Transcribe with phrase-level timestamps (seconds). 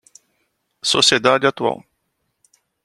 [0.93, 1.77] Sociedade atual